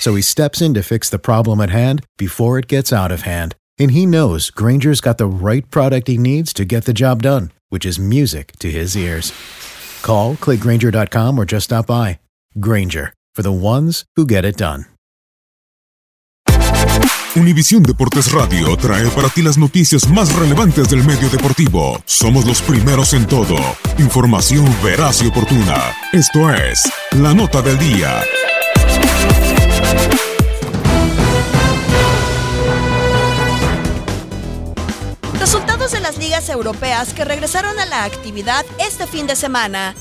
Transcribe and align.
So 0.00 0.14
he 0.14 0.22
steps 0.22 0.60
in 0.60 0.74
to 0.74 0.82
fix 0.82 1.08
the 1.08 1.18
problem 1.18 1.60
at 1.60 1.70
hand 1.70 2.04
before 2.18 2.58
it 2.58 2.68
gets 2.68 2.92
out 2.92 3.10
of 3.10 3.22
hand. 3.22 3.54
And 3.78 3.90
he 3.90 4.06
knows 4.06 4.50
Granger's 4.50 5.00
got 5.00 5.18
the 5.18 5.26
right 5.26 5.68
product 5.70 6.08
he 6.08 6.18
needs 6.18 6.52
to 6.54 6.64
get 6.64 6.84
the 6.84 6.92
job 6.92 7.22
done, 7.22 7.50
which 7.70 7.84
is 7.84 7.98
music 7.98 8.52
to 8.60 8.70
his 8.70 8.96
ears. 8.96 9.32
Call, 10.02 10.36
clickgranger.com, 10.36 11.38
or 11.38 11.44
just 11.44 11.64
stop 11.64 11.86
by. 11.86 12.20
Granger, 12.60 13.12
for 13.34 13.42
the 13.42 13.52
ones 13.52 14.04
who 14.16 14.26
get 14.26 14.44
it 14.44 14.56
done. 14.56 14.86
Univisión 17.36 17.82
Deportes 17.82 18.30
Radio 18.30 18.76
trae 18.76 19.08
para 19.10 19.28
ti 19.28 19.42
las 19.42 19.58
noticias 19.58 20.08
más 20.08 20.32
relevantes 20.36 20.88
del 20.88 21.02
medio 21.02 21.28
deportivo. 21.28 22.00
Somos 22.04 22.46
los 22.46 22.62
primeros 22.62 23.12
en 23.12 23.26
todo. 23.26 23.56
Información 23.98 24.64
veraz 24.84 25.20
y 25.20 25.26
oportuna. 25.26 25.96
Esto 26.12 26.48
es 26.52 26.82
La 27.10 27.34
Nota 27.34 27.60
del 27.60 27.76
Día. 27.78 28.22
Resultados 35.38 35.92
de 35.92 36.00
las 36.00 36.18
ligas 36.18 36.48
europeas 36.48 37.12
que 37.12 37.24
regresaron 37.24 37.78
a 37.78 37.86
la 37.86 38.04
actividad 38.04 38.64
este 38.78 39.06
fin 39.06 39.26
de 39.26 39.36
semana. 39.36 39.94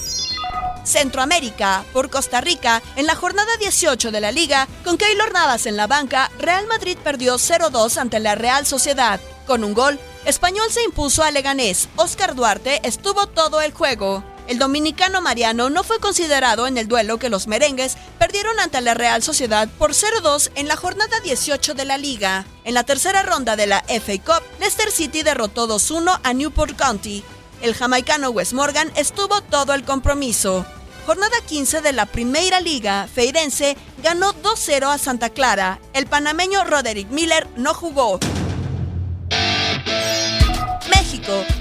Centroamérica, 0.84 1.84
por 1.94 2.10
Costa 2.10 2.42
Rica, 2.42 2.82
en 2.96 3.08
la 3.08 3.16
jornada 3.16 3.56
18 3.58 4.12
de 4.12 4.22
la 4.22 4.32
liga, 4.32 4.68
con 4.84 4.98
Keylor 4.98 5.32
Navas 5.34 5.66
en 5.66 5.78
la 5.78 5.88
banca, 5.88 6.30
Real 6.40 6.68
Madrid 6.68 6.98
perdió 7.04 7.36
0-2 7.36 7.98
ante 7.98 8.20
la 8.20 8.36
Real 8.36 8.66
Sociedad. 8.66 9.20
Con 9.48 9.64
un 9.64 9.74
gol, 9.74 10.00
Español 10.26 10.70
se 10.70 10.84
impuso 10.84 11.24
a 11.24 11.32
Leganés. 11.32 11.90
Oscar 11.96 12.36
Duarte 12.36 12.80
estuvo 12.84 13.28
todo 13.28 13.62
el 13.62 13.74
juego. 13.74 14.24
El 14.48 14.60
dominicano 14.60 15.22
Mariano 15.22 15.70
no 15.70 15.84
fue 15.84 16.00
considerado 16.00 16.68
en 16.68 16.78
el 16.78 16.88
duelo 16.88 17.18
que 17.18 17.30
los 17.30 17.48
merengues 17.48 17.96
perdieron 18.20 18.60
ante 18.60 18.82
la 18.82 18.94
Real 18.94 19.24
Sociedad 19.24 19.70
por 19.78 19.92
0-2 19.92 20.52
en 20.56 20.68
la 20.68 20.76
jornada 20.76 21.20
18 21.22 21.74
de 21.74 21.86
la 21.86 21.98
liga. 21.98 22.46
En 22.66 22.74
la 22.74 22.84
tercera 22.84 23.24
ronda 23.24 23.56
de 23.56 23.68
la 23.68 23.84
FA 23.88 24.18
Cup, 24.24 24.44
Leicester 24.60 24.92
City 24.92 25.24
derrotó 25.24 25.68
2-1 25.68 26.20
a 26.22 26.34
Newport 26.34 26.76
County. 26.76 27.24
El 27.62 27.74
jamaicano 27.74 28.32
Wes 28.32 28.54
Morgan 28.54 28.92
estuvo 28.96 29.42
todo 29.42 29.74
el 29.74 29.86
compromiso. 29.86 30.66
Jornada 31.06 31.36
15 31.48 31.82
de 31.82 31.94
la 31.94 32.06
Primera 32.06 32.59
Liga, 32.59 33.08
Feirense 33.14 33.78
ganó 34.02 34.34
2-0 34.34 34.94
a 34.94 34.98
Santa 34.98 35.30
Clara. 35.30 35.80
El 35.94 36.08
panameño 36.08 36.64
Roderick 36.66 37.09
Miller 37.09 37.48
no 37.56 37.74
jugó. 37.74 38.20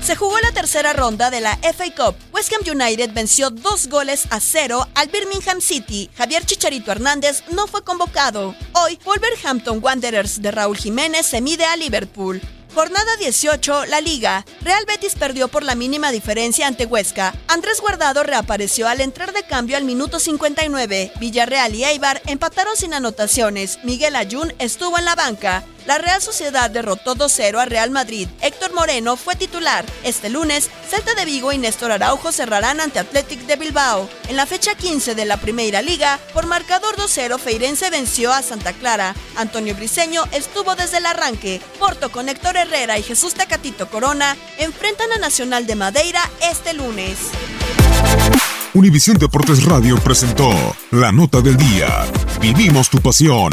Se 0.03 0.17
jugó 0.17 0.39
la 0.41 0.53
tercera 0.53 0.93
ronda 0.93 1.31
de 1.31 1.41
la 1.41 1.57
FA 1.63 1.85
Cup. 1.95 2.17
West 2.33 2.53
Ham 2.53 2.63
United 2.69 3.13
venció 3.13 3.51
dos 3.51 3.89
goles 3.89 4.25
a 4.31 4.41
cero 4.41 4.89
al 4.95 5.09
Birmingham 5.09 5.61
City. 5.61 6.11
Javier 6.17 6.45
Chicharito 6.45 6.91
Hernández 6.91 7.45
no 7.51 7.67
fue 7.67 7.85
convocado. 7.85 8.55
Hoy, 8.73 8.99
Wolverhampton 9.05 9.79
Wanderers 9.83 10.43
de 10.43 10.51
Raúl 10.51 10.77
Jiménez 10.77 11.27
se 11.27 11.41
mide 11.41 11.65
a 11.65 11.77
Liverpool. 11.77 12.41
Jornada 12.75 13.17
18, 13.19 13.87
la 13.87 14.01
Liga. 14.01 14.47
Real 14.63 14.85
Betis 14.87 15.15
perdió 15.15 15.49
por 15.49 15.63
la 15.63 15.75
mínima 15.75 16.11
diferencia 16.11 16.67
ante 16.67 16.87
Huesca. 16.87 17.35
Andrés 17.47 17.81
Guardado 17.81 18.23
reapareció 18.23 18.89
al 18.89 19.03
entrar 19.03 19.33
de 19.35 19.43
cambio 19.43 19.77
al 19.77 19.85
minuto 19.85 20.19
59. 20.19 21.13
Villarreal 21.21 21.75
y 21.75 21.85
Eibar 21.85 22.23
empataron 22.27 22.77
sin 22.77 22.95
anotaciones. 22.95 23.79
Miguel 23.85 24.17
Ayun 24.17 24.55
estuvo 24.59 24.99
en 24.99 25.05
la 25.05 25.15
banca. 25.15 25.65
La 25.87 25.99
Real 25.99 26.23
Sociedad 26.23 26.71
derrotó 26.71 27.17
2-0 27.17 27.59
a 27.59 27.65
Real 27.65 27.91
Madrid. 27.91 28.29
Héctor 28.41 28.73
Moreno 28.73 29.17
fue 29.17 29.37
titular. 29.37 29.85
Este 30.05 30.31
lunes, 30.31 30.71
Celta 30.89 31.15
de 31.15 31.25
Vigo 31.25 31.53
y 31.53 31.59
Néstor 31.59 31.93
Araujo 31.93 32.33
cerrarán 32.33 32.81
ante 32.81 32.99
Athletic 32.99 33.41
de 33.47 33.57
Bilbao. 33.57 34.09
En 34.29 34.37
la 34.37 34.47
fecha 34.47 34.75
15 34.75 35.15
de 35.15 35.25
la 35.25 35.37
Primera 35.39 35.83
Liga, 35.83 36.21
por 36.33 36.47
marcador 36.47 36.97
2-0, 36.97 37.39
Feirense 37.39 37.91
venció 37.91 38.33
a 38.33 38.43
Santa 38.43 38.73
Clara. 38.73 39.15
Antonio 39.37 39.75
Briseño 39.75 40.25
estuvo 40.33 40.75
desde 40.77 40.99
el 40.99 41.07
arranque. 41.07 41.61
Porto 41.79 42.13
con 42.13 42.29
Héctor 42.29 42.57
Herrera 42.57 42.99
y 42.99 43.03
Jesús 43.03 43.35
Tacatito 43.35 43.89
Corona 43.89 44.37
enfrentan 44.59 45.13
a 45.13 45.19
Nacional 45.19 45.67
de 45.67 45.75
Madeira 45.75 46.23
este 46.43 46.75
lunes. 46.75 47.19
Univisión 48.75 49.19
Deportes 49.19 49.65
Radio 49.65 49.97
presentó 49.97 50.51
La 50.93 51.13
Nota 51.13 51.41
del 51.43 51.57
Día. 51.57 52.07
Vivimos 52.41 52.89
tu 52.89 52.99
pasión. 52.99 53.53